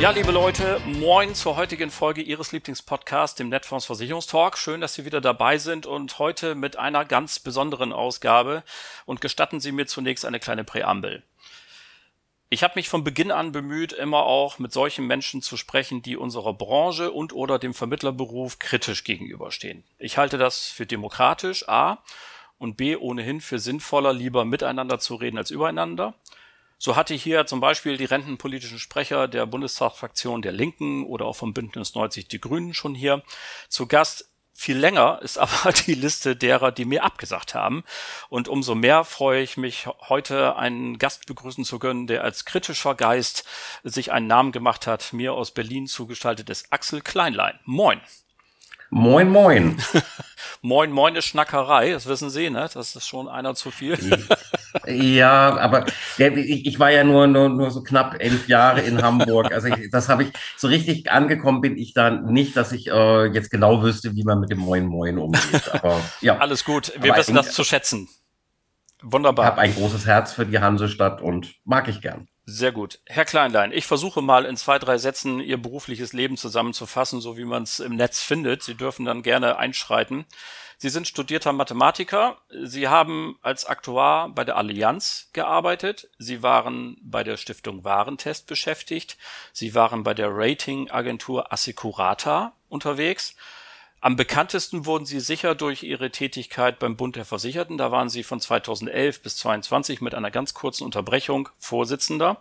[0.00, 4.56] Ja, liebe Leute, moin zur heutigen Folge Ihres Lieblingspodcasts, dem Netfonds Versicherungstalk.
[4.56, 8.62] Schön, dass Sie wieder dabei sind und heute mit einer ganz besonderen Ausgabe.
[9.06, 11.24] Und gestatten Sie mir zunächst eine kleine Präambel.
[12.48, 16.16] Ich habe mich von Beginn an bemüht, immer auch mit solchen Menschen zu sprechen, die
[16.16, 19.82] unserer Branche und oder dem Vermittlerberuf kritisch gegenüberstehen.
[19.98, 21.98] Ich halte das für demokratisch, A,
[22.56, 26.14] und B, ohnehin für sinnvoller, lieber miteinander zu reden als übereinander.
[26.78, 31.52] So hatte hier zum Beispiel die rentenpolitischen Sprecher der Bundestagsfraktion der Linken oder auch vom
[31.52, 33.22] Bündnis 90 Die Grünen schon hier
[33.68, 34.30] zu Gast.
[34.54, 37.84] Viel länger ist aber die Liste derer, die mir abgesagt haben.
[38.28, 42.94] Und umso mehr freue ich mich, heute einen Gast begrüßen zu können, der als kritischer
[42.94, 43.44] Geist
[43.82, 45.12] sich einen Namen gemacht hat.
[45.12, 47.58] Mir aus Berlin zugestaltet ist Axel Kleinlein.
[47.64, 48.00] Moin.
[48.90, 49.76] Moin, moin.
[50.62, 52.68] moin, moin ist Schnackerei, das wissen Sie, ne?
[52.72, 53.98] Das ist schon einer zu viel.
[54.86, 55.86] ja, aber
[56.16, 59.52] ich, war ja nur, nur, nur so knapp elf Jahre in Hamburg.
[59.52, 63.26] Also ich, das habe ich, so richtig angekommen bin ich da nicht, dass ich äh,
[63.26, 65.74] jetzt genau wüsste, wie man mit dem Moin, moin umgeht.
[65.74, 66.38] Aber ja.
[66.38, 68.08] Alles gut, wir aber wissen das zu schätzen.
[69.02, 69.44] Wunderbar.
[69.44, 72.26] Ich habe ein großes Herz für die Hansestadt und mag ich gern.
[72.50, 73.00] Sehr gut.
[73.04, 77.44] Herr Kleinlein, ich versuche mal in zwei, drei Sätzen Ihr berufliches Leben zusammenzufassen, so wie
[77.44, 78.62] man es im Netz findet.
[78.62, 80.24] Sie dürfen dann gerne einschreiten.
[80.78, 82.38] Sie sind studierter Mathematiker.
[82.62, 86.08] Sie haben als Aktuar bei der Allianz gearbeitet.
[86.16, 89.18] Sie waren bei der Stiftung Warentest beschäftigt.
[89.52, 93.36] Sie waren bei der Ratingagentur Assecurata unterwegs
[94.00, 97.78] am bekanntesten wurden sie sicher durch ihre Tätigkeit beim Bund der Versicherten.
[97.78, 102.40] Da waren sie von 2011 bis 2022 mit einer ganz kurzen Unterbrechung Vorsitzender.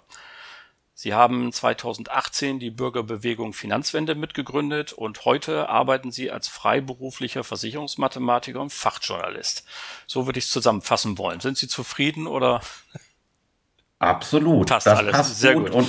[1.00, 8.74] Sie haben 2018 die Bürgerbewegung Finanzwende mitgegründet und heute arbeiten Sie als freiberuflicher Versicherungsmathematiker und
[8.74, 9.64] Fachjournalist.
[10.08, 11.40] So würde ich es zusammenfassen wollen.
[11.40, 12.62] Sind Sie zufrieden oder?
[14.00, 14.70] Absolut.
[14.70, 15.12] Passt das alles.
[15.12, 15.72] Passt Sehr gut.
[15.72, 15.88] gut.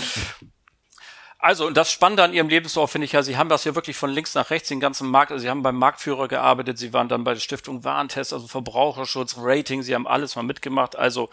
[1.40, 3.96] Also, und das Spannende an Ihrem Lebenslauf finde ich ja, Sie haben das ja wirklich
[3.96, 7.08] von links nach rechts, den ganzen Markt, also Sie haben beim Marktführer gearbeitet, Sie waren
[7.08, 11.30] dann bei der Stiftung Warentest, also Verbraucherschutz, Rating, Sie haben alles mal mitgemacht, also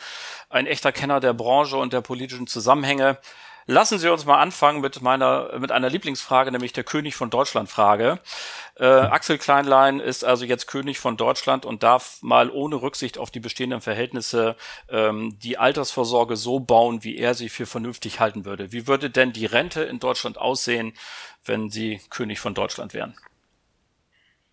[0.49, 3.17] ein echter Kenner der Branche und der politischen Zusammenhänge.
[3.67, 7.67] Lassen Sie uns mal anfangen mit meiner, mit einer Lieblingsfrage, nämlich der König von Deutschland
[7.67, 8.19] Frage.
[8.77, 13.31] Äh, Axel Kleinlein ist also jetzt König von Deutschland und darf mal ohne Rücksicht auf
[13.31, 14.55] die bestehenden Verhältnisse
[14.87, 18.71] ähm, die Altersvorsorge so bauen, wie er sie für vernünftig halten würde.
[18.71, 20.93] Wie würde denn die Rente in Deutschland aussehen,
[21.43, 23.15] wenn Sie König von Deutschland wären?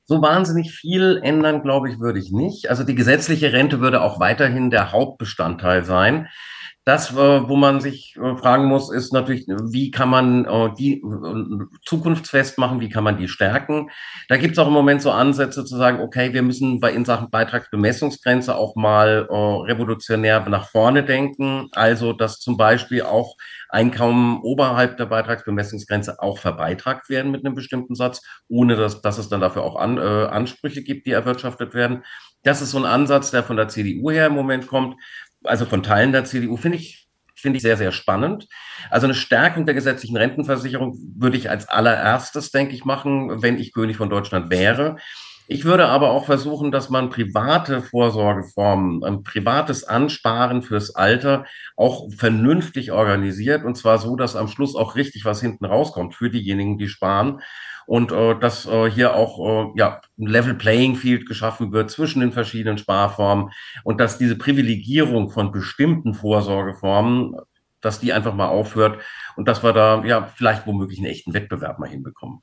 [0.04, 2.70] So wahnsinnig viel ändern, glaube ich, würde ich nicht.
[2.70, 6.28] Also die gesetzliche Rente würde auch weiterhin der Hauptbestandteil sein.
[6.84, 11.00] Das, äh, wo man sich äh, fragen muss, ist natürlich, wie kann man äh, die
[11.84, 13.88] zukunftsfest machen, wie kann man die stärken.
[14.28, 17.04] Da gibt es auch im Moment so Ansätze zu sagen, okay, wir müssen bei in
[17.04, 21.68] Sachen Beitragsbemessungsgrenze auch mal revolutionär nach vorne denken.
[21.72, 23.36] Also, dass zum Beispiel auch
[23.68, 29.28] Einkommen oberhalb der Beitragsbemessungsgrenze auch verbeitragt werden mit einem bestimmten Satz, ohne dass, dass es
[29.28, 32.04] dann dafür auch an, äh, Ansprüche gibt, die erwirtschaftet werden.
[32.42, 34.96] Das ist so ein Ansatz, der von der CDU her im Moment kommt
[35.44, 38.46] also von Teilen der CDU, finde ich, finde ich sehr, sehr spannend.
[38.90, 43.72] Also eine Stärkung der gesetzlichen Rentenversicherung würde ich als allererstes, denke ich, machen, wenn ich
[43.72, 44.96] König von Deutschland wäre.
[45.48, 51.44] Ich würde aber auch versuchen, dass man private Vorsorgeformen, ein privates Ansparen fürs Alter
[51.76, 56.30] auch vernünftig organisiert und zwar so, dass am Schluss auch richtig was hinten rauskommt für
[56.30, 57.40] diejenigen, die sparen
[57.92, 62.20] und äh, dass äh, hier auch äh, ja, ein Level Playing Field geschaffen wird zwischen
[62.20, 63.50] den verschiedenen Sparformen
[63.84, 67.36] und dass diese Privilegierung von bestimmten Vorsorgeformen,
[67.82, 69.02] dass die einfach mal aufhört
[69.36, 72.40] und dass wir da ja vielleicht womöglich einen echten Wettbewerb mal hinbekommen.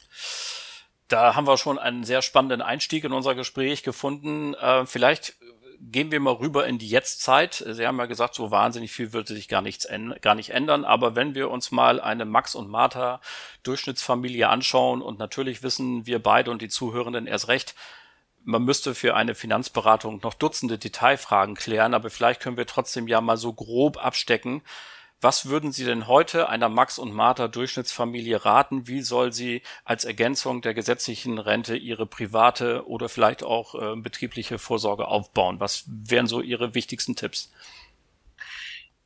[1.07, 4.53] Da haben wir schon einen sehr spannenden Einstieg in unser Gespräch gefunden.
[4.53, 5.33] Äh, vielleicht
[5.81, 7.63] gehen wir mal rüber in die Jetztzeit.
[7.67, 9.87] Sie haben ja gesagt, so wahnsinnig viel würde sich gar nichts
[10.21, 10.85] gar nicht ändern.
[10.85, 13.21] Aber wenn wir uns mal eine Max und Martha
[13.63, 17.75] Durchschnittsfamilie anschauen und natürlich wissen wir beide und die Zuhörenden erst recht,
[18.43, 23.21] man müsste für eine Finanzberatung noch Dutzende Detailfragen klären, aber vielleicht können wir trotzdem ja
[23.21, 24.61] mal so grob abstecken,
[25.21, 28.87] was würden Sie denn heute einer Max und Martha Durchschnittsfamilie raten?
[28.87, 34.59] Wie soll sie als Ergänzung der gesetzlichen Rente ihre private oder vielleicht auch äh, betriebliche
[34.59, 35.59] Vorsorge aufbauen?
[35.59, 37.51] Was wären so Ihre wichtigsten Tipps?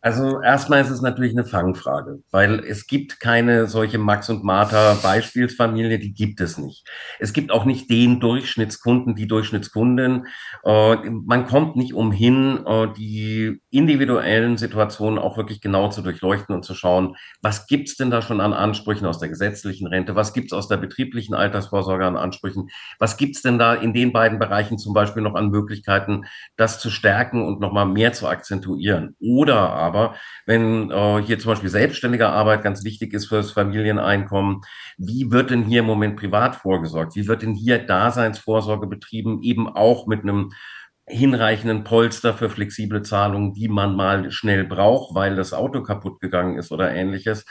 [0.05, 4.95] Also erstmal ist es natürlich eine Fangfrage, weil es gibt keine solche Max und Martha
[5.01, 6.85] Beispielsfamilie, die gibt es nicht.
[7.19, 10.25] Es gibt auch nicht den Durchschnittskunden, die Durchschnittskundin.
[10.65, 16.65] Äh, man kommt nicht umhin, äh, die individuellen Situationen auch wirklich genau zu durchleuchten und
[16.65, 20.51] zu schauen, was gibt's denn da schon an Ansprüchen aus der gesetzlichen Rente, was gibt's
[20.51, 22.67] aus der betrieblichen Altersvorsorge an Ansprüchen,
[22.99, 26.25] was gibt's denn da in den beiden Bereichen zum Beispiel noch an Möglichkeiten,
[26.57, 29.15] das zu stärken und nochmal mehr zu akzentuieren.
[29.21, 34.61] Oder aber aber wenn äh, hier zum Beispiel selbstständige Arbeit ganz wichtig ist fürs Familieneinkommen,
[34.97, 37.15] wie wird denn hier im Moment privat vorgesorgt?
[37.15, 40.51] Wie wird denn hier Daseinsvorsorge betrieben, eben auch mit einem
[41.05, 46.57] hinreichenden Polster für flexible Zahlungen, die man mal schnell braucht, weil das Auto kaputt gegangen
[46.57, 47.45] ist oder ähnliches.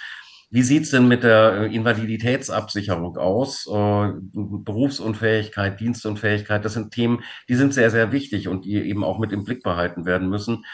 [0.50, 3.66] Wie sieht's denn mit der äh, Invaliditätsabsicherung aus?
[3.66, 9.18] Äh, Berufsunfähigkeit, Dienstunfähigkeit, das sind Themen, die sind sehr, sehr wichtig und die eben auch
[9.18, 10.64] mit im Blick behalten werden müssen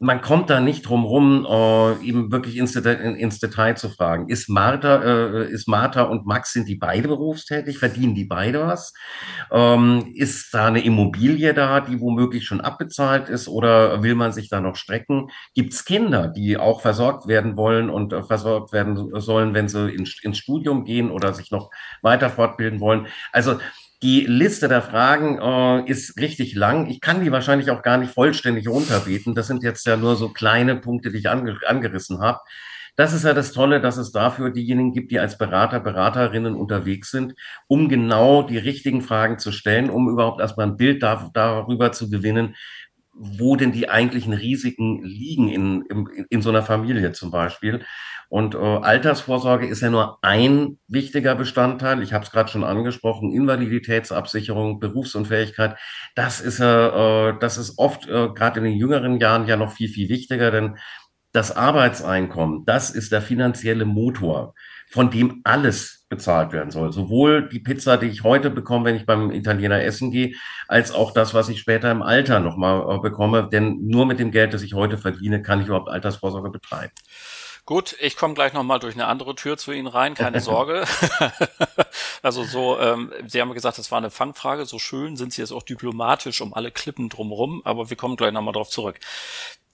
[0.00, 4.28] man kommt da nicht drum rum, äh, eben wirklich ins Detail, ins Detail zu fragen.
[4.28, 7.78] Ist Martha, äh, ist Martha und Max, sind die beide berufstätig?
[7.78, 8.92] Verdienen die beide was?
[9.52, 14.48] Ähm, ist da eine Immobilie da, die womöglich schon abbezahlt ist oder will man sich
[14.48, 15.30] da noch strecken?
[15.54, 19.90] Gibt es Kinder, die auch versorgt werden wollen und äh, versorgt werden sollen, wenn sie
[19.90, 21.70] in, ins Studium gehen oder sich noch
[22.02, 23.06] weiter fortbilden wollen?
[23.32, 23.58] Also
[24.02, 26.86] die Liste der Fragen äh, ist richtig lang.
[26.90, 29.34] Ich kann die wahrscheinlich auch gar nicht vollständig runterbeten.
[29.34, 32.40] Das sind jetzt ja nur so kleine Punkte, die ich ange angerissen habe.
[32.96, 37.10] Das ist ja das Tolle, dass es dafür diejenigen gibt, die als Berater, Beraterinnen unterwegs
[37.10, 37.34] sind,
[37.66, 42.08] um genau die richtigen Fragen zu stellen, um überhaupt erstmal ein Bild da, darüber zu
[42.08, 42.54] gewinnen,
[43.14, 47.84] wo denn die eigentlichen Risiken liegen in, in, in so einer Familie zum Beispiel.
[48.28, 52.02] Und äh, Altersvorsorge ist ja nur ein wichtiger Bestandteil.
[52.02, 55.76] Ich habe es gerade schon angesprochen, Invaliditätsabsicherung, Berufsunfähigkeit.
[56.14, 59.88] Das ist äh, das ist oft äh, gerade in den jüngeren Jahren ja noch viel,
[59.88, 60.76] viel wichtiger, denn
[61.32, 64.54] das Arbeitseinkommen, das ist der finanzielle Motor,
[64.90, 66.92] von dem alles bezahlt werden soll.
[66.92, 70.34] Sowohl die Pizza, die ich heute bekomme, wenn ich beim Italiener essen gehe,
[70.68, 73.48] als auch das, was ich später im Alter nochmal äh, bekomme.
[73.50, 76.92] Denn nur mit dem Geld, das ich heute verdiene, kann ich überhaupt Altersvorsorge betreiben.
[77.66, 80.84] Gut, ich komme gleich nochmal durch eine andere Tür zu Ihnen rein, keine Sorge.
[82.22, 85.52] also so, ähm, Sie haben gesagt, das war eine Fangfrage, so schön sind Sie jetzt
[85.52, 89.00] auch diplomatisch um alle Klippen drumherum, aber wir kommen gleich nochmal drauf zurück.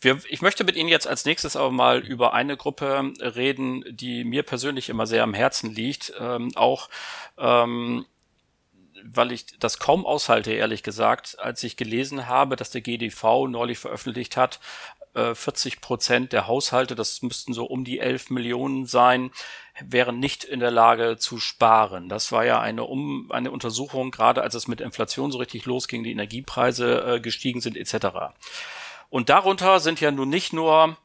[0.01, 4.25] Wir, ich möchte mit Ihnen jetzt als nächstes aber mal über eine Gruppe reden, die
[4.25, 6.89] mir persönlich immer sehr am Herzen liegt, ähm, auch
[7.37, 8.07] ähm,
[9.05, 13.79] weil ich das kaum aushalte, ehrlich gesagt, als ich gelesen habe, dass der GDV neulich
[13.79, 14.61] veröffentlicht hat,
[15.15, 19.33] 40 äh, Prozent der Haushalte, das müssten so um die 11 Millionen sein,
[19.81, 22.09] wären nicht in der Lage zu sparen.
[22.09, 26.05] Das war ja eine, um, eine Untersuchung, gerade als es mit Inflation so richtig losging,
[26.05, 28.35] die Energiepreise äh, gestiegen sind etc.
[29.11, 30.97] Und darunter sind ja nun nicht nur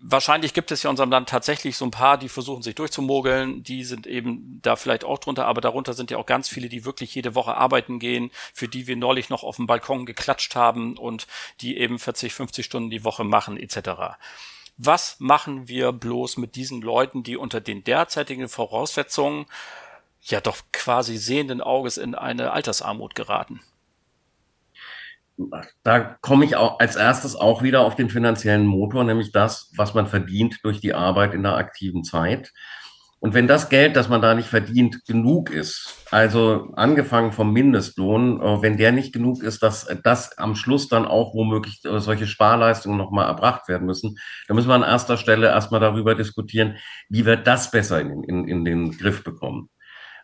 [0.00, 3.62] wahrscheinlich gibt es ja in unserem Land tatsächlich so ein paar, die versuchen sich durchzumogeln.
[3.62, 6.84] Die sind eben da vielleicht auch drunter, aber darunter sind ja auch ganz viele, die
[6.84, 10.96] wirklich jede Woche arbeiten gehen, für die wir neulich noch auf dem Balkon geklatscht haben
[10.96, 11.26] und
[11.60, 14.16] die eben 40, 50 Stunden die Woche machen etc.
[14.78, 19.46] Was machen wir bloß mit diesen Leuten, die unter den derzeitigen Voraussetzungen
[20.22, 23.60] ja doch quasi sehenden Auges in eine Altersarmut geraten?
[25.82, 29.94] Da komme ich auch als erstes auch wieder auf den finanziellen Motor, nämlich das, was
[29.94, 32.52] man verdient durch die Arbeit in der aktiven Zeit.
[33.22, 38.40] Und wenn das Geld, das man da nicht verdient, genug ist, also angefangen vom Mindestlohn,
[38.40, 42.26] äh, wenn der nicht genug ist, dass das am Schluss dann auch womöglich äh, solche
[42.26, 44.16] Sparleistungen nochmal erbracht werden müssen,
[44.48, 46.78] dann müssen wir an erster Stelle erstmal darüber diskutieren,
[47.10, 49.68] wie wir das besser in, in, in den Griff bekommen.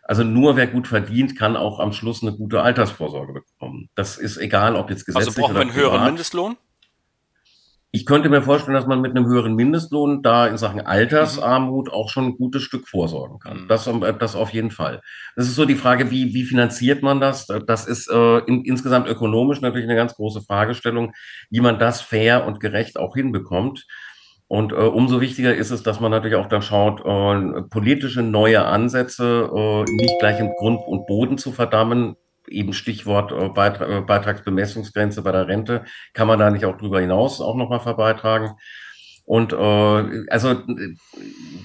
[0.09, 3.89] Also nur wer gut verdient, kann auch am Schluss eine gute Altersvorsorge bekommen.
[3.97, 6.57] Das ist egal, ob jetzt also gesetzlich Also brauchen wir einen höheren Mindestlohn?
[7.91, 12.11] Ich könnte mir vorstellen, dass man mit einem höheren Mindestlohn da in Sachen Altersarmut auch
[12.11, 13.63] schon ein gutes Stück vorsorgen kann.
[13.63, 13.69] Mhm.
[13.69, 15.01] Das, äh, das auf jeden Fall.
[15.35, 17.47] Das ist so die Frage, wie, wie finanziert man das?
[17.67, 21.15] Das ist äh, in, insgesamt ökonomisch natürlich eine ganz große Fragestellung,
[21.51, 23.87] wie man das fair und gerecht auch hinbekommt.
[24.49, 28.65] Und äh, umso wichtiger ist es, dass man natürlich auch dann schaut, äh, politische neue
[28.65, 32.17] Ansätze äh, nicht gleich im Grund und Boden zu verdammen.
[32.49, 35.85] Eben Stichwort äh, Beitrag, äh, Beitragsbemessungsgrenze bei der Rente.
[36.12, 38.53] Kann man da nicht auch drüber hinaus auch nochmal verbeitragen?
[39.25, 40.62] Und äh, also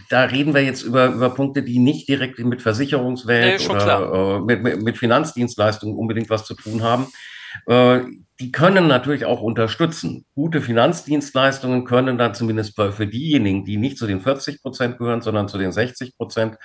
[0.10, 4.40] da reden wir jetzt über, über Punkte, die nicht direkt mit Versicherungswelt nee, oder äh,
[4.40, 7.06] mit, mit Finanzdienstleistungen unbedingt was zu tun haben.
[7.68, 8.02] Äh,
[8.40, 10.26] die können natürlich auch unterstützen.
[10.34, 15.48] Gute Finanzdienstleistungen können dann zumindest für diejenigen, die nicht zu den 40 Prozent gehören, sondern
[15.48, 16.58] zu den 60 Prozent,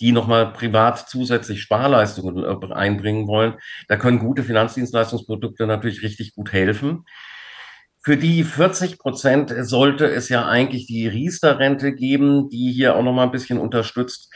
[0.00, 3.54] die nochmal privat zusätzlich Sparleistungen äh, einbringen wollen,
[3.88, 7.04] da können gute Finanzdienstleistungsprodukte natürlich richtig gut helfen.
[8.00, 13.12] Für die 40 Prozent sollte es ja eigentlich die Riester-Rente geben, die hier auch noch
[13.12, 14.32] mal ein bisschen unterstützt.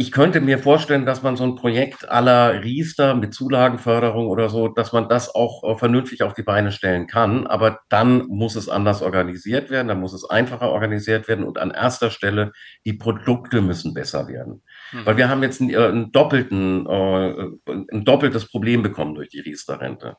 [0.00, 4.68] Ich könnte mir vorstellen, dass man so ein Projekt aller Riester mit Zulagenförderung oder so,
[4.68, 7.48] dass man das auch äh, vernünftig auf die Beine stellen kann.
[7.48, 11.72] Aber dann muss es anders organisiert werden, dann muss es einfacher organisiert werden und an
[11.72, 12.52] erster Stelle
[12.86, 14.62] die Produkte müssen besser werden.
[14.92, 15.04] Mhm.
[15.04, 17.48] Weil wir haben jetzt einen, äh, einen doppelten, äh,
[17.90, 20.16] ein doppeltes Problem bekommen durch die Riester-Rente.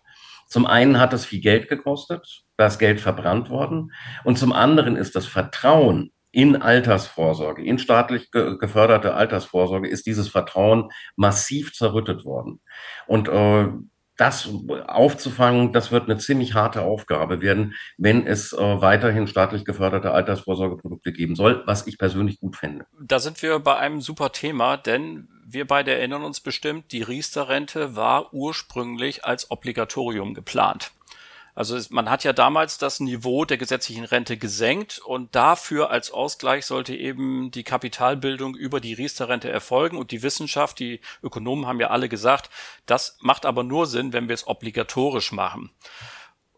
[0.50, 3.93] Zum einen hat es viel Geld gekostet, da ist Geld verbrannt worden.
[4.25, 10.27] Und zum anderen ist das Vertrauen in Altersvorsorge, in staatlich ge geförderte Altersvorsorge, ist dieses
[10.29, 12.62] Vertrauen massiv zerrüttet worden.
[13.07, 13.67] Und äh,
[14.19, 14.50] das
[14.88, 21.13] aufzufangen, das wird eine ziemlich harte Aufgabe werden, wenn es äh, weiterhin staatlich geförderte Altersvorsorgeprodukte
[21.13, 22.86] geben soll, was ich persönlich gut fände.
[23.01, 27.95] Da sind wir bei einem super Thema, denn wir beide erinnern uns bestimmt, die Riester-Rente
[27.95, 30.91] war ursprünglich als Obligatorium geplant.
[31.55, 36.65] Also man hat ja damals das Niveau der gesetzlichen Rente gesenkt und dafür als Ausgleich
[36.65, 41.89] sollte eben die Kapitalbildung über die Riester-Rente erfolgen und die Wissenschaft, die Ökonomen haben ja
[41.89, 42.49] alle gesagt,
[42.85, 45.71] das macht aber nur Sinn, wenn wir es obligatorisch machen.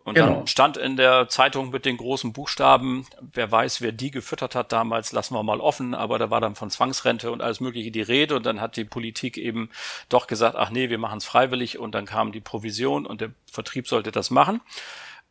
[0.03, 0.35] Und genau.
[0.35, 4.71] dann stand in der Zeitung mit den großen Buchstaben, wer weiß, wer die gefüttert hat
[4.71, 8.01] damals, lassen wir mal offen, aber da war dann von Zwangsrente und alles Mögliche die
[8.01, 9.69] Rede und dann hat die Politik eben
[10.09, 13.31] doch gesagt, ach nee, wir machen es freiwillig und dann kam die Provision und der
[13.51, 14.61] Vertrieb sollte das machen.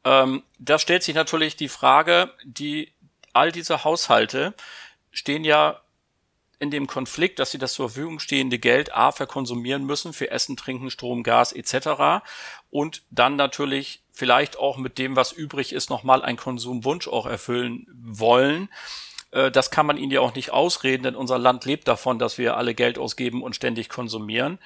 [0.05, 2.93] Ähm, da stellt sich natürlich die Frage, die
[3.33, 4.55] all diese Haushalte
[5.11, 5.81] stehen ja
[6.61, 10.57] in dem Konflikt, dass sie das zur Verfügung stehende Geld A verkonsumieren müssen für Essen,
[10.57, 12.23] Trinken, Strom, Gas etc.
[12.71, 17.87] und dann natürlich vielleicht auch mit dem, was übrig ist, nochmal einen Konsumwunsch auch erfüllen
[17.91, 18.69] wollen.
[19.31, 22.37] Äh, das kann man ihnen ja auch nicht ausreden, denn unser Land lebt davon, dass
[22.37, 24.59] wir alle Geld ausgeben und ständig konsumieren.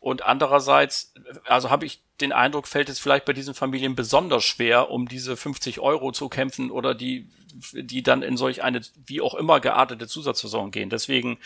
[0.00, 1.12] Und andererseits,
[1.44, 5.36] also habe ich den Eindruck, fällt es vielleicht bei diesen Familien besonders schwer, um diese
[5.36, 7.28] 50 Euro zu kämpfen oder die,
[7.74, 10.88] die dann in solch eine wie auch immer geartete Zusatzversorgung gehen.
[10.88, 11.38] Deswegen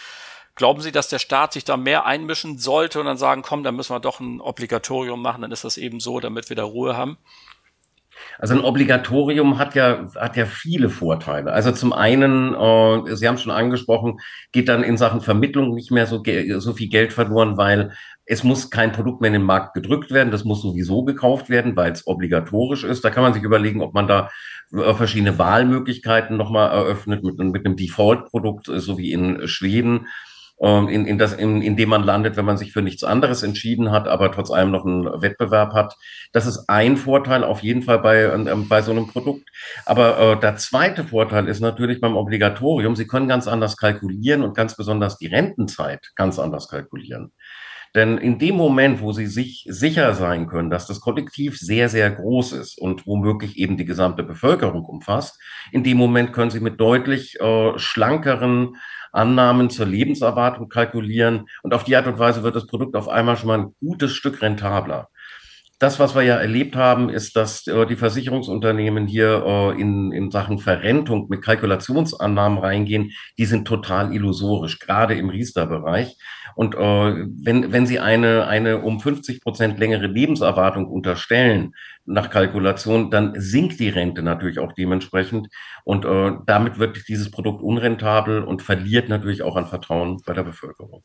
[0.57, 3.77] Glauben Sie, dass der Staat sich da mehr einmischen sollte und dann sagen, komm, dann
[3.77, 6.97] müssen wir doch ein Obligatorium machen, dann ist das eben so, damit wir da Ruhe
[6.97, 7.19] haben?
[8.39, 11.53] Also ein Obligatorium hat ja, hat ja viele Vorteile.
[11.53, 14.19] Also zum einen, äh, Sie haben schon angesprochen,
[14.53, 16.23] geht dann in Sachen Vermittlung nicht mehr so,
[16.59, 17.93] so viel Geld verloren, weil
[18.25, 20.31] es muss kein Produkt mehr in den Markt gedrückt werden.
[20.31, 23.05] Das muss sowieso gekauft werden, weil es obligatorisch ist.
[23.05, 24.31] Da kann man sich überlegen, ob man da
[24.73, 30.09] äh, verschiedene Wahlmöglichkeiten nochmal eröffnet mit, mit einem Default-Produkt, so wie in Schweden
[30.59, 33.91] in, in, das, in, in dem man landet, wenn man sich für nichts anderes entschieden
[33.91, 35.97] hat, aber trotz allem noch einen Wettbewerb hat.
[36.33, 39.49] Das ist ein Vorteil auf jeden Fall bei, ähm, bei so einem Produkt.
[39.85, 44.57] Aber äh, der zweite Vorteil ist natürlich beim Obligatorium, Sie können ganz anders kalkulieren und
[44.57, 47.33] ganz besonders die Rentenzeit ganz anders kalkulieren.
[47.97, 52.11] Denn in dem Moment, wo Sie sich sicher sein können, dass das Kollektiv sehr, sehr
[52.11, 55.41] groß ist und womöglich eben die gesamte Bevölkerung umfasst,
[55.73, 58.77] in dem Moment können Sie mit deutlich äh, schlankeren
[59.13, 63.39] Annahmen zur Lebenserwartung kalkulieren und auf die Art und Weise wird das Produkt auf einmal
[63.39, 65.09] schon mal ein gutes Stück rentabler.
[65.79, 70.31] Das, was wir ja erlebt haben, ist, dass äh, die Versicherungsunternehmen hier äh, in, in
[70.31, 76.17] Sachen Verrentung mit Kalkulationsannahmen reingehen, die sind total illusorisch, gerade im Riester-Bereich.
[76.57, 81.75] Und äh, wenn, wenn Sie eine, eine um 50 Prozent längere Lebenserwartung unterstellen
[82.07, 85.49] nach Kalkulation, dann sinkt die Rente natürlich auch dementsprechend.
[85.85, 90.45] Und äh, damit wird dieses Produkt unrentabel und verliert natürlich auch an Vertrauen bei der
[90.45, 91.03] Bevölkerung.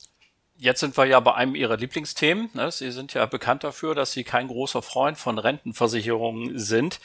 [0.55, 2.50] Jetzt sind wir ja bei einem Ihrer Lieblingsthemen.
[2.53, 2.72] Ne?
[2.72, 7.01] Sie sind ja bekannt dafür, dass Sie kein großer Freund von Rentenversicherungen sind.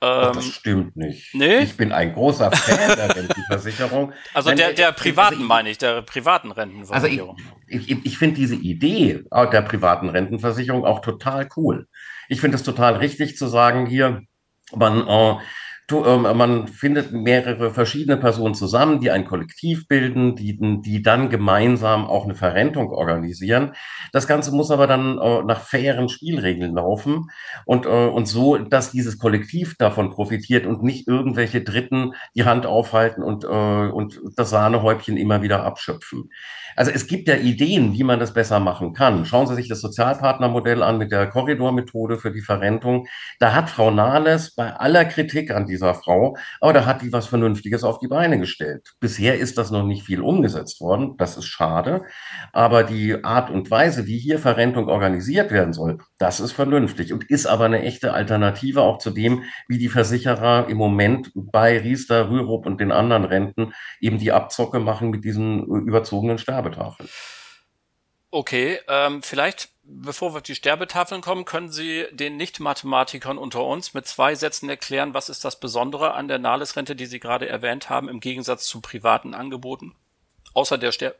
[0.00, 1.34] Ähm, das stimmt nicht.
[1.34, 1.58] Nee?
[1.58, 4.12] Ich bin ein großer Fan der Rentenversicherung.
[4.32, 7.36] Also der, der privaten also meine ich, der privaten Rentenversicherung.
[7.36, 11.88] Also ich, ich, ich finde diese Idee der privaten Rentenversicherung auch total cool.
[12.28, 14.22] Ich finde es total richtig zu sagen, hier,
[14.74, 15.38] man äh, ähm,
[15.90, 22.24] man findet mehrere verschiedene Personen zusammen, die ein Kollektiv bilden, die, die dann gemeinsam auch
[22.24, 23.74] eine Verrentung organisieren.
[24.12, 27.30] Das Ganze muss aber dann äh, nach fairen Spielregeln laufen
[27.64, 32.66] und, äh, und so, dass dieses Kollektiv davon profitiert und nicht irgendwelche Dritten die Hand
[32.66, 36.30] aufhalten und, äh, und das Sahnehäubchen immer wieder abschöpfen.
[36.78, 39.24] Also es gibt ja Ideen, wie man das besser machen kann.
[39.24, 43.08] Schauen Sie sich das Sozialpartnermodell an mit der Korridormethode für die Verrentung.
[43.40, 47.26] Da hat Frau Nahles bei aller Kritik an dieser Frau, aber da hat die was
[47.26, 48.94] Vernünftiges auf die Beine gestellt.
[49.00, 51.16] Bisher ist das noch nicht viel umgesetzt worden.
[51.16, 52.02] Das ist schade.
[52.52, 57.28] Aber die Art und Weise, wie hier Verrentung organisiert werden soll, das ist vernünftig und
[57.30, 62.30] ist aber eine echte Alternative auch zu dem, wie die Versicherer im Moment bei Riester,
[62.30, 67.08] Rürup und den anderen Renten eben die Abzocke machen mit diesen überzogenen Sterbe Werbetafel.
[68.30, 73.94] Okay, ähm, vielleicht, bevor wir auf die Sterbetafeln kommen, können Sie den Nicht-Mathematikern unter uns
[73.94, 77.88] mit zwei Sätzen erklären, was ist das Besondere an der Nahles-Rente, die Sie gerade erwähnt
[77.88, 79.94] haben, im Gegensatz zu privaten Angeboten?
[80.52, 81.14] Außer der Ster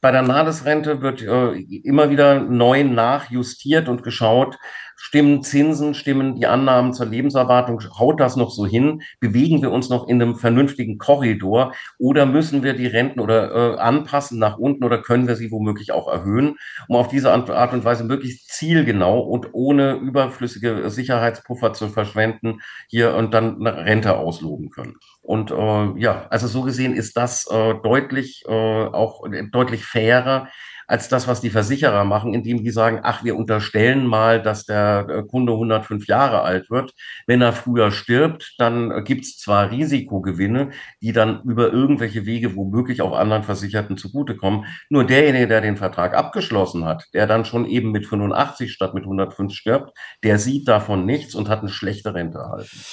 [0.00, 4.56] bei der Nahles-Rente wird äh, immer wieder neu nachjustiert und geschaut,
[5.02, 9.00] Stimmen Zinsen, stimmen die Annahmen zur Lebenserwartung, haut das noch so hin?
[9.18, 13.78] Bewegen wir uns noch in einem vernünftigen Korridor oder müssen wir die Renten oder äh,
[13.78, 17.82] anpassen nach unten oder können wir sie womöglich auch erhöhen, um auf diese Art und
[17.82, 24.68] Weise möglichst zielgenau und ohne überflüssige Sicherheitspuffer zu verschwenden hier und dann eine Rente ausloben
[24.68, 24.96] können.
[25.22, 30.48] Und äh, ja, also so gesehen ist das äh, deutlich äh, auch deutlich fairer
[30.90, 35.06] als das, was die Versicherer machen, indem die sagen, ach, wir unterstellen mal, dass der
[35.08, 36.94] äh, Kunde 105 Jahre alt wird.
[37.28, 40.70] Wenn er früher stirbt, dann gibt's zwar Risikogewinne,
[41.00, 44.66] die dann über irgendwelche Wege womöglich auch anderen Versicherten zugutekommen.
[44.88, 49.04] Nur derjenige, der den Vertrag abgeschlossen hat, der dann schon eben mit 85 statt mit
[49.04, 52.84] 105 stirbt, der sieht davon nichts und hat eine schlechte Rente erhalten.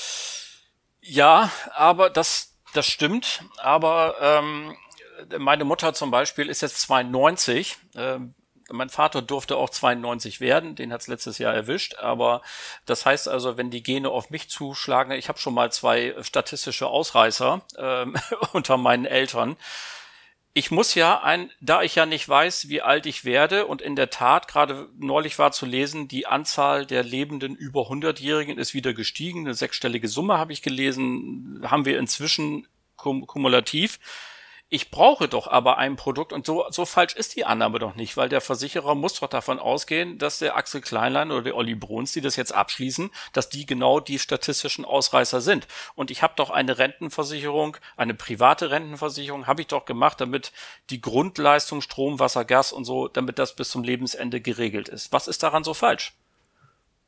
[1.02, 3.42] Ja, aber das, das stimmt.
[3.58, 4.76] Aber ähm,
[5.38, 7.78] meine Mutter zum Beispiel ist jetzt 92.
[7.96, 8.34] Ähm,
[8.70, 11.96] mein Vater durfte auch 92 werden, den hat's letztes Jahr erwischt.
[11.96, 12.42] Aber
[12.86, 16.88] das heißt also, wenn die Gene auf mich zuschlagen, ich habe schon mal zwei statistische
[16.88, 18.16] Ausreißer ähm,
[18.54, 19.56] unter meinen Eltern.
[20.54, 23.96] Ich muss ja ein, da ich ja nicht weiß, wie alt ich werde und in
[23.96, 28.94] der Tat gerade neulich war zu lesen, die Anzahl der lebenden über 100-Jährigen ist wieder
[28.94, 29.42] gestiegen.
[29.42, 34.00] Eine sechsstellige Summe habe ich gelesen, haben wir inzwischen kum kumulativ
[34.70, 38.18] ich brauche doch aber ein Produkt und so, so falsch ist die Annahme doch nicht,
[38.18, 42.12] weil der Versicherer muss doch davon ausgehen, dass der Axel Kleinlein oder der Olli Bruns,
[42.12, 45.68] die das jetzt abschließen, dass die genau die statistischen Ausreißer sind.
[45.96, 50.52] Und ich habe doch eine Rentenversicherung, eine private Rentenversicherung, habe ich doch gemacht, damit
[50.90, 55.14] die Grundleistung Strom, Wasser, Gas und so, damit das bis zum Lebensende geregelt ist.
[55.14, 56.14] Was ist daran so falsch?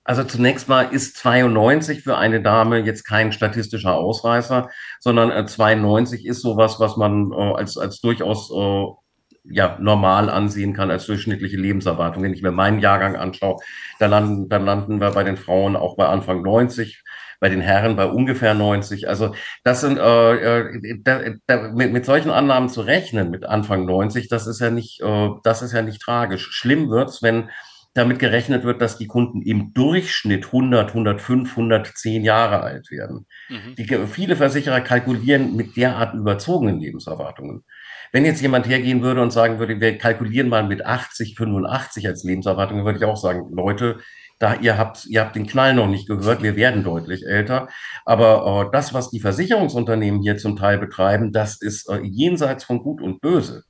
[0.09, 4.67] Also zunächst mal ist 92 für eine Dame jetzt kein statistischer Ausreißer,
[4.99, 8.85] sondern 92 äh, ist sowas, was man äh, als, als durchaus äh,
[9.43, 12.23] ja, normal ansehen kann als durchschnittliche Lebenserwartung.
[12.23, 13.57] Wenn ich mir meinen Jahrgang anschaue,
[13.99, 17.03] dann landen, dann landen wir bei den Frauen auch bei Anfang 90,
[17.39, 19.07] bei den Herren bei ungefähr 90.
[19.07, 23.85] Also das sind äh, äh, da, da, mit, mit solchen Annahmen zu rechnen mit Anfang
[23.85, 26.47] 90, das ist ja nicht, äh, das ist ja nicht tragisch.
[26.49, 27.51] Schlimm wird's, wenn
[27.93, 33.25] damit gerechnet wird, dass die Kunden im Durchschnitt 100, 105, 110 Jahre alt werden.
[33.49, 33.75] Mhm.
[33.75, 37.63] Die, viele Versicherer kalkulieren mit derart überzogenen Lebenserwartungen.
[38.11, 42.23] Wenn jetzt jemand hergehen würde und sagen würde, wir kalkulieren mal mit 80, 85 als
[42.23, 43.99] Lebenserwartung, würde ich auch sagen, Leute,
[44.39, 47.67] da ihr habt, ihr habt den Knall noch nicht gehört, wir werden deutlich älter.
[48.05, 52.79] Aber äh, das, was die Versicherungsunternehmen hier zum Teil betreiben, das ist äh, jenseits von
[52.79, 53.63] Gut und Böse.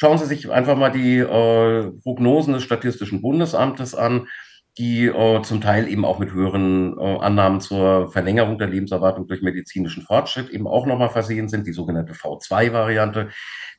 [0.00, 4.28] Schauen Sie sich einfach mal die äh, Prognosen des Statistischen Bundesamtes an,
[4.78, 9.42] die äh, zum Teil eben auch mit höheren äh, Annahmen zur Verlängerung der Lebenserwartung durch
[9.42, 13.28] medizinischen Fortschritt eben auch nochmal versehen sind, die sogenannte V2-Variante.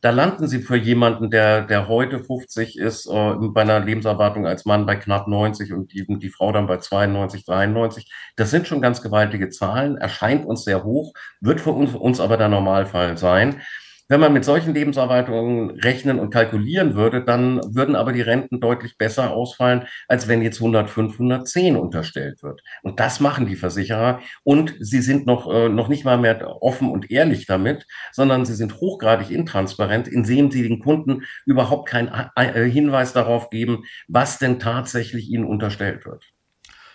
[0.01, 4.65] Da landen Sie für jemanden, der, der heute 50 ist, äh, bei einer Lebenserwartung als
[4.65, 8.11] Mann bei knapp 90 und die, die Frau dann bei 92, 93.
[8.35, 12.19] Das sind schon ganz gewaltige Zahlen, erscheint uns sehr hoch, wird für uns, für uns
[12.19, 13.63] aber der Normalfall sein.
[14.11, 18.97] Wenn man mit solchen Lebenserwartungen rechnen und kalkulieren würde, dann würden aber die Renten deutlich
[18.97, 22.61] besser ausfallen, als wenn jetzt 105, 110 unterstellt wird.
[22.83, 24.19] Und das machen die Versicherer.
[24.43, 28.53] Und sie sind noch, äh, noch nicht mal mehr offen und ehrlich damit, sondern sie
[28.53, 34.59] sind hochgradig intransparent, indem sie den Kunden überhaupt keinen äh, Hinweis darauf geben, was denn
[34.59, 36.25] tatsächlich ihnen unterstellt wird.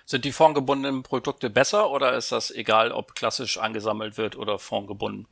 [0.05, 5.27] Sind die fondgebundenen Produkte besser oder ist das egal, ob klassisch angesammelt wird oder fondgebunden?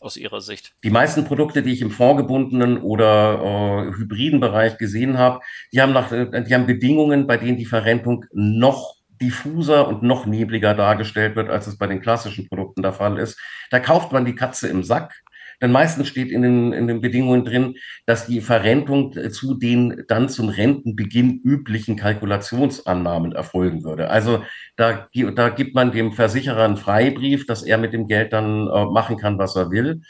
[0.00, 0.74] Aus Ihrer Sicht?
[0.82, 5.40] Die meisten Produkte, die ich im fondgebundenen oder äh, hybriden Bereich gesehen habe,
[5.72, 10.26] die haben, nach, äh, die haben Bedingungen, bei denen die Verrentung noch diffuser und noch
[10.26, 13.38] nebliger dargestellt wird, als es bei den klassischen Produkten der Fall ist.
[13.70, 15.22] Da kauft man die Katze im Sack.
[15.60, 17.74] Denn meistens steht in den, in den Bedingungen drin,
[18.06, 24.10] dass die Verrentung zu den dann zum Rentenbeginn üblichen Kalkulationsannahmen erfolgen würde.
[24.10, 24.42] Also
[24.76, 28.84] da, da gibt man dem Versicherer einen Freibrief, dass er mit dem Geld dann äh,
[28.86, 30.00] machen kann, was er will.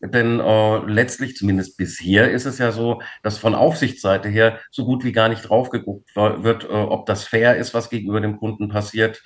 [0.00, 5.04] Denn äh, letztlich, zumindest bisher, ist es ja so, dass von Aufsichtsseite her so gut
[5.04, 8.68] wie gar nicht drauf geguckt wird, äh, ob das fair ist, was gegenüber dem Kunden
[8.68, 9.22] passiert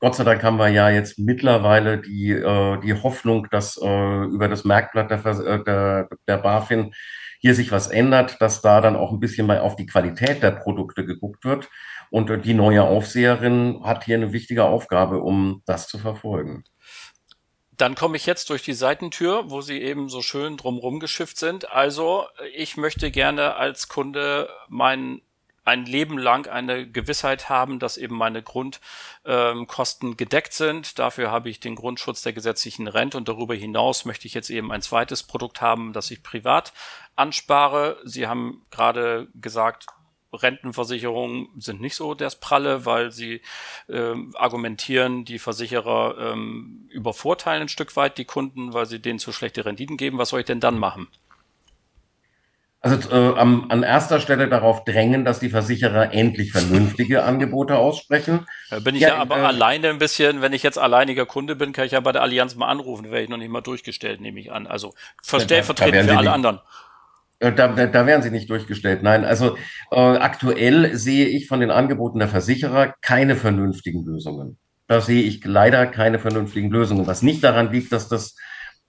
[0.00, 4.48] Gott sei Dank haben wir ja jetzt mittlerweile die, äh, die Hoffnung, dass äh, über
[4.48, 6.94] das Merkblatt der, äh, der, der BaFin
[7.38, 10.52] hier sich was ändert, dass da dann auch ein bisschen mal auf die Qualität der
[10.52, 11.68] Produkte geguckt wird.
[12.10, 16.64] Und die neue Aufseherin hat hier eine wichtige Aufgabe, um das zu verfolgen
[17.76, 21.70] Dann komme ich jetzt durch die Seitentür, wo Sie eben so schön drumrum geschifft sind.
[21.70, 25.20] Also ich möchte gerne als Kunde mein
[25.64, 30.98] ein Leben lang eine Gewissheit haben, dass eben meine Grundkosten ähm, gedeckt sind.
[30.98, 34.72] Dafür habe ich den Grundschutz der gesetzlichen Rente und darüber hinaus möchte ich jetzt eben
[34.72, 36.72] ein zweites Produkt haben, das ich privat
[37.16, 37.98] anspare.
[38.04, 39.86] Sie haben gerade gesagt,
[40.32, 43.42] Rentenversicherungen sind nicht so das Pralle, weil sie
[43.88, 49.32] äh, argumentieren, die Versicherer ähm, übervorteilen ein Stück weit die Kunden, weil sie denen zu
[49.32, 50.18] schlechte Renditen geben.
[50.18, 51.08] Was soll ich denn dann machen?
[52.82, 58.46] Also äh, am, an erster Stelle darauf drängen, dass die Versicherer endlich vernünftige Angebote aussprechen.
[58.70, 61.56] Da bin ich ja, ja aber äh, alleine ein bisschen, wenn ich jetzt alleiniger Kunde
[61.56, 63.60] bin, kann ich ja bei der Allianz mal anrufen, da werde ich noch nicht mal
[63.60, 64.66] durchgestellt, nehme ich an.
[64.66, 66.60] Also stellvertretend für alle nicht, anderen.
[67.38, 69.02] Äh, da, da, da werden sie nicht durchgestellt.
[69.02, 69.58] Nein, also
[69.90, 74.58] äh, aktuell sehe ich von den Angeboten der Versicherer keine vernünftigen Lösungen.
[74.86, 78.36] Da sehe ich leider keine vernünftigen Lösungen, was nicht daran liegt, dass das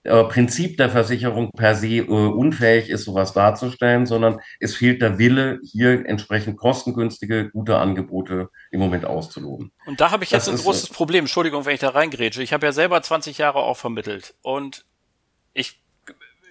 [0.04, 5.18] äh, Prinzip der Versicherung per se äh, unfähig ist, sowas darzustellen, sondern es fehlt der
[5.18, 9.72] Wille, hier entsprechend kostengünstige, gute Angebote im Moment auszuloben.
[9.86, 11.24] Und da habe ich jetzt das ein ist, großes Problem.
[11.24, 12.42] Entschuldigung, wenn ich da reingrätsche.
[12.42, 14.84] Ich habe ja selber 20 Jahre auch vermittelt und
[15.54, 15.80] ich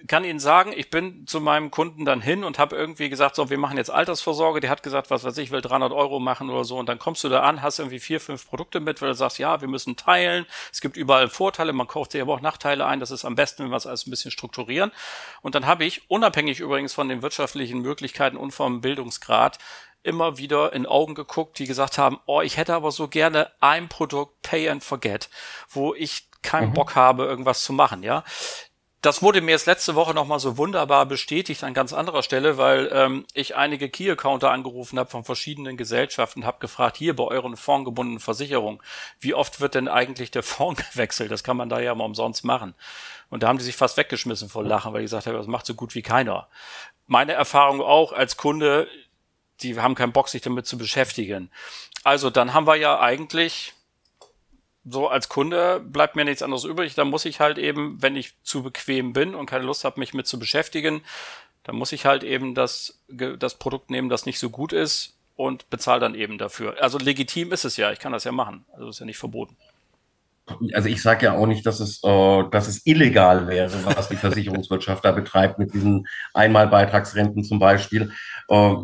[0.06, 3.50] kann Ihnen sagen, ich bin zu meinem Kunden dann hin und habe irgendwie gesagt, so,
[3.50, 4.60] wir machen jetzt Altersvorsorge.
[4.60, 6.78] Der hat gesagt, was weiß ich, will 300 Euro machen oder so.
[6.78, 9.38] Und dann kommst du da an, hast irgendwie vier, fünf Produkte mit, weil du sagst,
[9.38, 10.46] ja, wir müssen teilen.
[10.72, 13.00] Es gibt überall Vorteile, man kauft sich aber auch Nachteile ein.
[13.00, 14.92] Das ist am besten, wenn wir es alles ein bisschen strukturieren.
[15.42, 19.58] Und dann habe ich, unabhängig übrigens von den wirtschaftlichen Möglichkeiten und vom Bildungsgrad,
[20.02, 23.88] immer wieder in Augen geguckt, die gesagt haben, oh, ich hätte aber so gerne ein
[23.88, 25.30] Produkt Pay and Forget,
[25.68, 26.74] wo ich keinen mhm.
[26.74, 28.24] Bock habe, irgendwas zu machen, ja
[29.02, 32.88] das wurde mir jetzt letzte Woche nochmal so wunderbar bestätigt an ganz anderer Stelle, weil
[32.92, 38.20] ähm, ich einige Key-Accounter angerufen habe von verschiedenen Gesellschaften, habe gefragt, hier bei euren fondgebundenen
[38.20, 38.80] Versicherungen,
[39.18, 41.32] wie oft wird denn eigentlich der Fonds gewechselt?
[41.32, 42.74] Das kann man da ja mal umsonst machen.
[43.28, 45.66] Und da haben die sich fast weggeschmissen vor Lachen, weil die gesagt haben, das macht
[45.66, 46.48] so gut wie keiner.
[47.08, 48.86] Meine Erfahrung auch als Kunde,
[49.62, 51.50] die haben keinen Bock, sich damit zu beschäftigen.
[52.04, 53.74] Also dann haben wir ja eigentlich
[54.84, 56.94] so als Kunde bleibt mir nichts anderes übrig.
[56.94, 60.14] Da muss ich halt eben, wenn ich zu bequem bin und keine Lust habe, mich
[60.14, 61.02] mit zu beschäftigen,
[61.62, 65.70] dann muss ich halt eben das, das Produkt nehmen, das nicht so gut ist und
[65.70, 66.76] bezahle dann eben dafür.
[66.80, 68.64] Also legitim ist es ja, ich kann das ja machen.
[68.72, 69.56] Also ist ja nicht verboten
[70.74, 74.16] also ich sage ja auch nicht, dass es, äh, dass es illegal wäre, was die
[74.16, 78.12] Versicherungswirtschaft da betreibt mit diesen Einmalbeitragsrenten zum Beispiel.
[78.48, 78.74] Äh,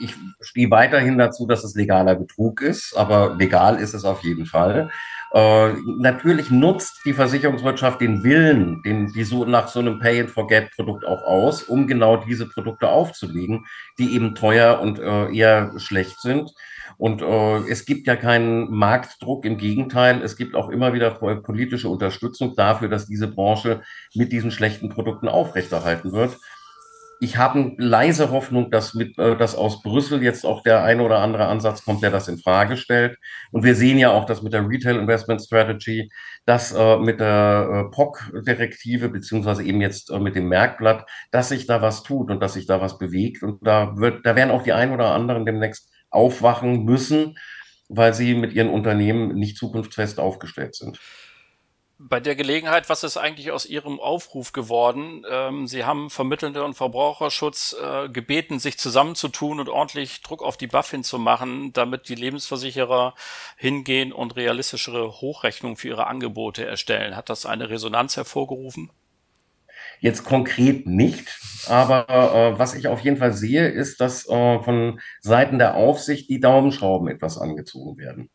[0.00, 4.46] ich stehe weiterhin dazu, dass es legaler Betrug ist, aber legal ist es auf jeden
[4.46, 4.90] Fall.
[5.32, 11.22] Äh, natürlich nutzt die Versicherungswirtschaft den Willen, den, die so nach so einem Pay-and-Forget-Produkt auch
[11.22, 13.66] aus, um genau diese Produkte aufzulegen,
[13.98, 16.52] die eben teuer und äh, eher schlecht sind.
[16.98, 21.88] Und äh, es gibt ja keinen Marktdruck, im Gegenteil, es gibt auch immer wieder politische
[21.88, 23.82] Unterstützung dafür, dass diese Branche
[24.14, 26.36] mit diesen schlechten Produkten aufrechterhalten wird.
[27.22, 31.18] Ich habe leise Hoffnung, dass, mit, äh, dass aus Brüssel jetzt auch der eine oder
[31.18, 33.18] andere Ansatz kommt, der das in Frage stellt.
[33.52, 36.10] Und wir sehen ja auch, dass mit der Retail Investment Strategy,
[36.46, 41.66] dass äh, mit der äh, POC-Direktive, beziehungsweise eben jetzt äh, mit dem Merkblatt, dass sich
[41.66, 43.42] da was tut und dass sich da was bewegt.
[43.42, 47.36] Und da wird, da werden auch die ein oder anderen demnächst aufwachen müssen,
[47.90, 50.98] weil sie mit ihren Unternehmen nicht zukunftsfest aufgestellt sind.
[52.02, 55.22] Bei der Gelegenheit, was ist eigentlich aus Ihrem Aufruf geworden?
[55.30, 60.66] Ähm, Sie haben Vermittelnde und Verbraucherschutz äh, gebeten, sich zusammenzutun und ordentlich Druck auf die
[60.66, 63.14] Buffin zu machen, damit die Lebensversicherer
[63.58, 67.16] hingehen und realistischere Hochrechnungen für ihre Angebote erstellen.
[67.16, 68.90] Hat das eine Resonanz hervorgerufen?
[70.00, 71.28] Jetzt konkret nicht,
[71.68, 76.30] aber äh, was ich auf jeden Fall sehe, ist, dass äh, von Seiten der Aufsicht
[76.30, 78.30] die Daumenschrauben etwas angezogen werden.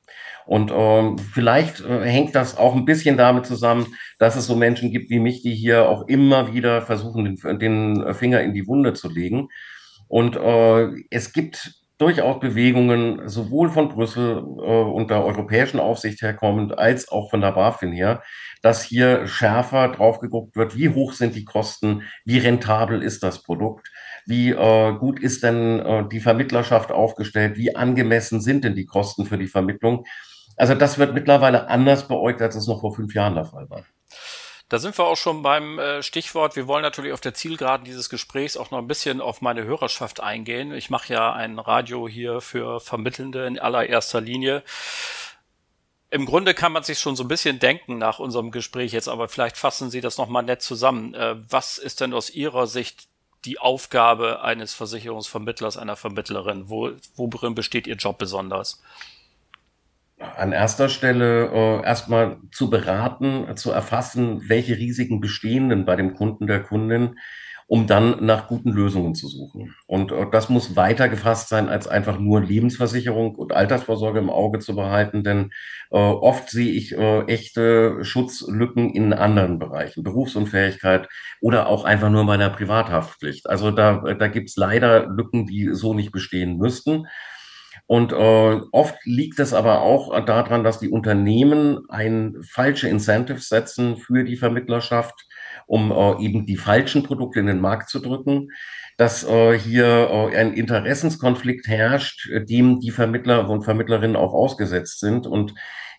[0.45, 3.87] Und ähm, vielleicht äh, hängt das auch ein bisschen damit zusammen,
[4.19, 8.13] dass es so Menschen gibt wie mich, die hier auch immer wieder versuchen, den, den
[8.13, 9.47] Finger in die Wunde zu legen.
[10.07, 16.77] Und äh, es gibt durchaus Bewegungen, sowohl von Brüssel äh, und der europäischen Aufsicht herkommend,
[16.77, 18.21] als auch von der BaFin her,
[18.61, 23.43] dass hier schärfer drauf geguckt wird, wie hoch sind die Kosten, wie rentabel ist das
[23.43, 23.89] Produkt,
[24.25, 29.25] wie äh, gut ist denn äh, die Vermittlerschaft aufgestellt, wie angemessen sind denn die Kosten
[29.25, 30.05] für die Vermittlung.
[30.57, 33.83] Also das wird mittlerweile anders beäugt, als es noch vor fünf Jahren der Fall war.
[34.67, 36.55] Da sind wir auch schon beim äh, Stichwort.
[36.55, 40.21] Wir wollen natürlich auf der Zielgeraden dieses Gesprächs auch noch ein bisschen auf meine Hörerschaft
[40.21, 40.73] eingehen.
[40.73, 44.63] Ich mache ja ein Radio hier für Vermittelnde in allererster Linie.
[46.09, 49.27] Im Grunde kann man sich schon so ein bisschen denken nach unserem Gespräch jetzt, aber
[49.27, 51.13] vielleicht fassen Sie das nochmal nett zusammen.
[51.13, 53.07] Äh, was ist denn aus Ihrer Sicht
[53.43, 56.69] die Aufgabe eines Versicherungsvermittlers, einer Vermittlerin?
[56.69, 58.81] Wo, worin besteht Ihr Job besonders?
[60.37, 66.13] An erster Stelle äh, erstmal zu beraten, zu erfassen, welche Risiken bestehen denn bei dem
[66.15, 67.15] Kunden, der Kundin,
[67.67, 69.73] um dann nach guten Lösungen zu suchen.
[69.87, 74.59] Und äh, das muss weiter gefasst sein, als einfach nur Lebensversicherung und Altersvorsorge im Auge
[74.59, 75.51] zu behalten, denn
[75.91, 81.07] äh, oft sehe ich äh, echte Schutzlücken in anderen Bereichen, Berufsunfähigkeit
[81.41, 83.49] oder auch einfach nur meiner Privathaftpflicht.
[83.49, 87.07] Also da, da gibt es leider Lücken, die so nicht bestehen müssten.
[87.87, 93.97] Und äh, oft liegt es aber auch daran, dass die Unternehmen ein falsche Incentives setzen
[93.97, 95.13] für die Vermittlerschaft,
[95.67, 98.49] um äh, eben die falschen Produkte in den Markt zu drücken,
[98.97, 105.27] dass äh, hier äh, ein Interessenskonflikt herrscht, dem die Vermittler und Vermittlerinnen auch ausgesetzt sind
[105.27, 105.53] und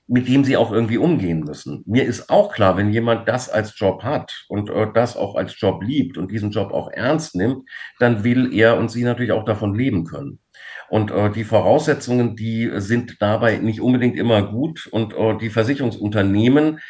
[0.09, 1.83] mit dem sie auch irgendwie umgehen müssen.
[1.87, 5.61] Mir ist auch klar, wenn jemand das als Job hat und äh, das auch als
[5.61, 7.69] Job liebt und diesen Job auch ernst nimmt,
[7.99, 10.39] dann will er und sie natürlich auch davon leben können.
[10.89, 14.89] Und äh, die Voraussetzungen, die sind dabei nicht unbedingt immer gut.
[14.91, 16.81] Und äh, die Versicherungsunternehmen,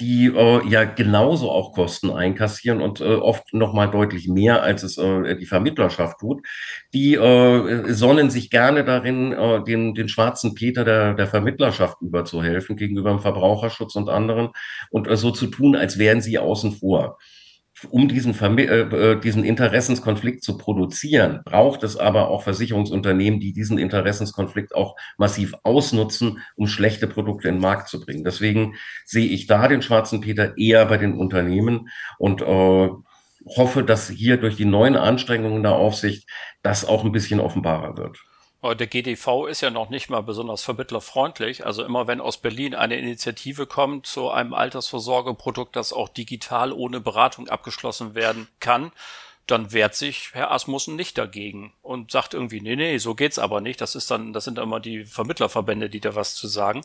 [0.00, 4.82] die äh, ja genauso auch Kosten einkassieren und äh, oft noch mal deutlich mehr, als
[4.82, 6.46] es äh, die Vermittlerschaft tut,
[6.94, 12.76] die äh, sonnen sich gerne darin, äh, den, den schwarzen Peter der, der Vermittlerschaft überzuhelfen
[12.76, 14.50] gegenüber dem Verbraucherschutz und anderen
[14.90, 17.18] und äh, so zu tun, als wären sie außen vor
[17.90, 23.78] um diesen, äh, äh, diesen Interessenskonflikt zu produzieren, braucht es aber auch Versicherungsunternehmen, die diesen
[23.78, 28.24] Interessenskonflikt auch massiv ausnutzen, um schlechte Produkte in den Markt zu bringen.
[28.24, 32.88] Deswegen sehe ich da den schwarzen Peter eher bei den Unternehmen und äh,
[33.56, 36.28] hoffe, dass hier durch die neuen Anstrengungen der Aufsicht
[36.62, 38.18] das auch ein bisschen offenbarer wird.
[38.62, 41.66] Der GDV ist ja noch nicht mal besonders vermittlerfreundlich.
[41.66, 47.00] Also immer wenn aus Berlin eine Initiative kommt zu einem Altersvorsorgeprodukt, das auch digital ohne
[47.00, 48.92] Beratung abgeschlossen werden kann,
[49.48, 53.60] dann wehrt sich Herr Asmussen nicht dagegen und sagt irgendwie, nee, nee, so geht's aber
[53.60, 53.80] nicht.
[53.80, 56.82] Das ist dann, das sind immer die Vermittlerverbände, die da was zu sagen.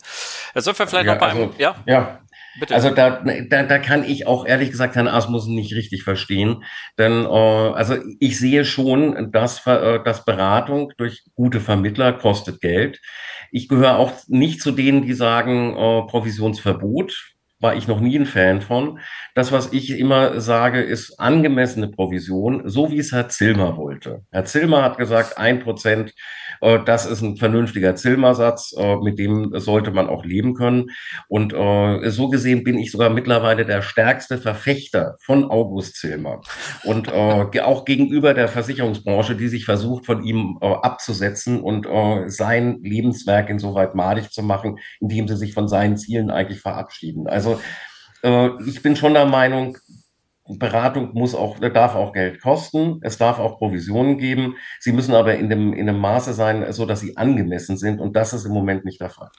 [0.56, 1.76] Sind wir vielleicht ja, noch bei also, einem, ja?
[1.86, 2.20] Ja,
[2.60, 2.74] Bitte.
[2.74, 6.64] Also da, da, da kann ich auch ehrlich gesagt Herrn Asmussen nicht richtig verstehen.
[6.98, 13.00] Denn äh, also ich sehe schon, dass, äh, dass Beratung durch gute Vermittler kostet Geld.
[13.52, 18.26] Ich gehöre auch nicht zu denen, die sagen, äh, Provisionsverbot war ich noch nie ein
[18.26, 19.00] Fan von.
[19.34, 24.24] Das, was ich immer sage, ist angemessene Provision, so wie es Herr Zilmer wollte.
[24.32, 26.14] Herr Zilmer hat gesagt, ein Prozent
[26.60, 30.92] das ist ein vernünftiger Zilmer-Satz, äh, mit dem sollte man auch leben können.
[31.28, 36.42] Und äh, so gesehen bin ich sogar mittlerweile der stärkste Verfechter von August Zilmer.
[36.84, 41.88] Und auch gegenüber der Versicherungsbranche, die sich versucht, von ihm abzusetzen und
[42.28, 47.28] sein Lebenswerk insoweit madig zu machen, indem sie sich von seinen Zielen eigentlich verabschieden.
[47.28, 47.60] Also
[48.66, 49.78] ich bin schon der Meinung,
[50.50, 53.00] Beratung muss auch, darf auch Geld kosten.
[53.02, 54.56] Es darf auch Provisionen geben.
[54.80, 58.00] Sie müssen aber in dem, in einem Maße sein, so dass sie angemessen sind.
[58.00, 59.30] Und das ist im Moment nicht der Fall.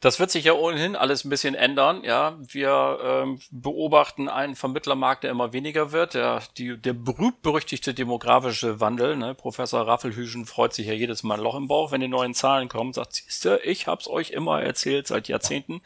[0.00, 2.02] Das wird sich ja ohnehin alles ein bisschen ändern.
[2.04, 6.14] Ja, wir ähm, beobachten einen Vermittlermarkt, der immer weniger wird.
[6.14, 9.16] Der, die, der berühmt-berüchtigte demografische Wandel.
[9.16, 9.34] Ne?
[9.34, 12.70] Professor Raffelhüschen freut sich ja jedes Mal ein Loch im Bauch, wenn die neuen Zahlen
[12.70, 12.94] kommen.
[12.94, 15.82] Sagt, siehste, ich hab's euch immer erzählt seit Jahrzehnten.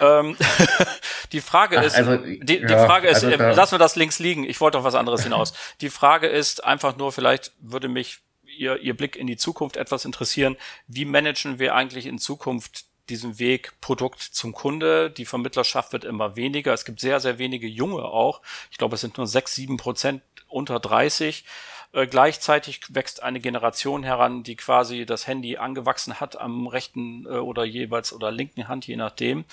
[0.00, 0.36] Ähm,
[1.32, 3.94] die Frage Ach, ist, also, die, die ja, Frage ist, also, äh, lassen wir das
[3.94, 4.44] links liegen.
[4.44, 5.52] Ich wollte auf was anderes hinaus.
[5.82, 8.20] Die Frage ist einfach nur, vielleicht würde mich
[8.56, 10.56] Ihr, Ihr Blick in die Zukunft etwas interessieren.
[10.86, 15.10] Wie managen wir eigentlich in Zukunft diesen Weg Produkt zum Kunde.
[15.10, 16.72] Die Vermittlerschaft wird immer weniger.
[16.72, 18.40] Es gibt sehr, sehr wenige Junge auch.
[18.70, 21.44] Ich glaube, es sind nur sechs, sieben Prozent unter 30.
[21.92, 27.38] Äh, gleichzeitig wächst eine Generation heran, die quasi das Handy angewachsen hat am rechten äh,
[27.38, 29.44] oder jeweils oder linken Hand, je nachdem.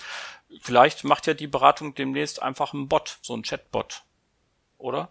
[0.62, 4.02] Vielleicht macht ja die Beratung demnächst einfach einen Bot, so ein Chatbot.
[4.80, 5.10] Oder?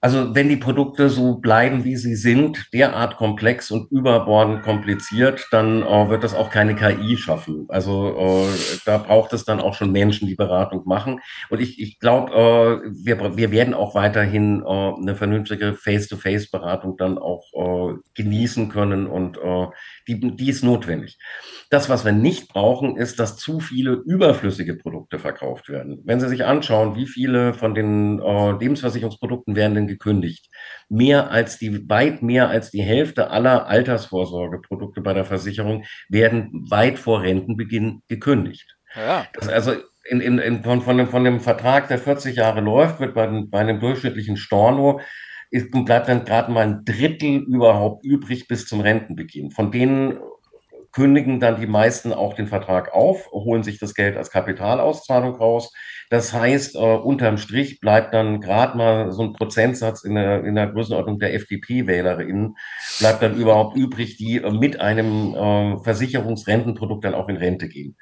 [0.00, 5.82] Also wenn die Produkte so bleiben, wie sie sind, derart komplex und überbordend kompliziert, dann
[5.82, 7.66] äh, wird das auch keine KI schaffen.
[7.68, 11.18] Also äh, da braucht es dann auch schon Menschen, die Beratung machen.
[11.50, 17.44] Und ich, ich glaube, äh, wir, wir werden auch weiterhin eine vernünftige Face-to-Face-Beratung dann auch
[18.14, 19.38] genießen können und
[20.06, 21.18] die, die ist notwendig.
[21.70, 26.02] Das, was wir nicht brauchen, ist, dass zu viele überflüssige Produkte verkauft werden.
[26.04, 30.48] Wenn Sie sich anschauen, wie viele von den Lebensversicherungsprodukten werden denn gekündigt?
[30.88, 36.98] Mehr als die, weit mehr als die Hälfte aller Altersvorsorgeprodukte bei der Versicherung werden weit
[36.98, 38.76] vor Rentenbeginn gekündigt.
[38.94, 39.26] Ja.
[39.34, 39.72] Das also
[40.04, 43.26] in, in, in, von, von, dem, von dem Vertrag, der 40 Jahre läuft, wird bei,
[43.26, 45.00] bei einem durchschnittlichen Storno
[45.50, 49.50] ist, bleibt dann gerade mal ein Drittel überhaupt übrig bis zum Rentenbeginn.
[49.50, 50.18] Von denen
[50.92, 55.72] kündigen dann die meisten auch den Vertrag auf, holen sich das Geld als Kapitalauszahlung raus.
[56.10, 60.54] Das heißt, äh, unterm Strich bleibt dann gerade mal so ein Prozentsatz in der, in
[60.54, 62.56] der Größenordnung der FDP-WählerInnen,
[62.98, 67.96] bleibt dann überhaupt übrig, die äh, mit einem äh, Versicherungsrentenprodukt dann auch in Rente gehen.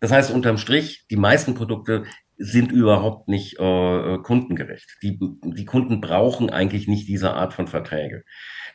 [0.00, 2.04] Das heißt, unterm Strich, die meisten Produkte
[2.38, 4.96] sind überhaupt nicht äh, kundengerecht.
[5.02, 8.24] Die, die Kunden brauchen eigentlich nicht diese Art von Verträge.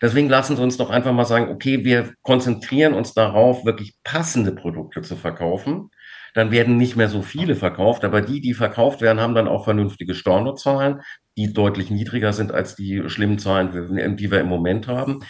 [0.02, 4.52] Deswegen lassen Sie uns doch einfach mal sagen, okay, wir konzentrieren uns darauf, wirklich passende
[4.52, 5.90] Produkte zu verkaufen.
[6.34, 9.64] Dann werden nicht mehr so viele verkauft, aber die, die verkauft werden, haben dann auch
[9.64, 11.02] vernünftige Stornozahlen,
[11.38, 15.22] die deutlich niedriger sind als die schlimmen Zahlen, die wir im Moment haben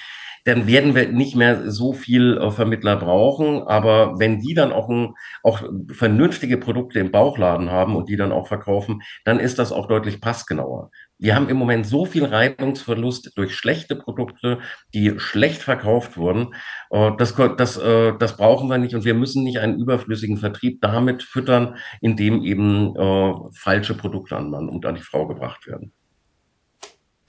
[0.45, 3.63] dann werden wir nicht mehr so viel äh, Vermittler brauchen.
[3.63, 8.31] Aber wenn die dann auch, ein, auch vernünftige Produkte im Bauchladen haben und die dann
[8.31, 10.91] auch verkaufen, dann ist das auch deutlich passgenauer.
[11.17, 14.59] Wir haben im Moment so viel Reibungsverlust durch schlechte Produkte,
[14.93, 16.53] die schlecht verkauft wurden.
[16.89, 20.81] Äh, das, das, äh, das brauchen wir nicht und wir müssen nicht einen überflüssigen Vertrieb
[20.81, 25.93] damit füttern, indem eben äh, falsche Produkte an Mann und an die Frau gebracht werden.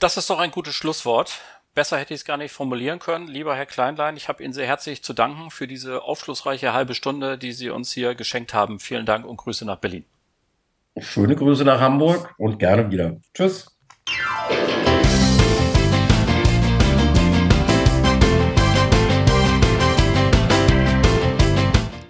[0.00, 1.40] Das ist doch ein gutes Schlusswort.
[1.74, 3.28] Besser hätte ich es gar nicht formulieren können.
[3.28, 7.38] Lieber Herr Kleinlein, ich habe Ihnen sehr herzlich zu danken für diese aufschlussreiche halbe Stunde,
[7.38, 8.80] die Sie uns hier geschenkt haben.
[8.80, 10.06] Vielen Dank und Grüße nach Berlin.
[10.98, 13.20] Schöne Grüße nach Hamburg und gerne wieder.
[13.34, 13.75] Tschüss.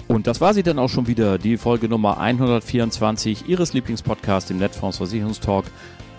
[0.08, 4.56] Und das war sie dann auch schon wieder, die Folge Nummer 124 Ihres Lieblingspodcasts im
[4.56, 5.66] Netfonds Versicherungstalk.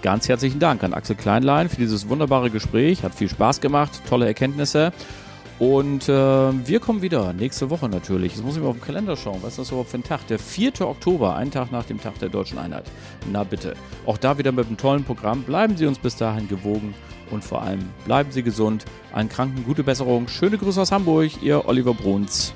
[0.03, 3.03] Ganz herzlichen Dank an Axel Kleinlein für dieses wunderbare Gespräch.
[3.03, 4.93] Hat viel Spaß gemacht, tolle Erkenntnisse.
[5.59, 8.35] Und äh, wir kommen wieder nächste Woche natürlich.
[8.35, 9.39] Jetzt muss ich mal auf den Kalender schauen.
[9.41, 10.27] Was ist das überhaupt für ein Tag?
[10.27, 10.81] Der 4.
[10.81, 12.85] Oktober, ein Tag nach dem Tag der Deutschen Einheit.
[13.31, 13.73] Na bitte.
[14.05, 15.41] Auch da wieder mit einem tollen Programm.
[15.43, 16.93] Bleiben Sie uns bis dahin gewogen
[17.31, 18.85] und vor allem bleiben Sie gesund.
[19.13, 20.27] Allen Kranken gute Besserung.
[20.27, 22.53] Schöne Grüße aus Hamburg, Ihr Oliver Bruns.